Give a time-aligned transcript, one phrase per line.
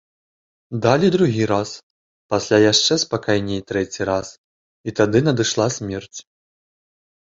[0.85, 1.69] Далі другі раз,
[2.35, 4.27] пасля яшчэ спакайней трэці раз,
[4.87, 6.19] і тады надышла смерць.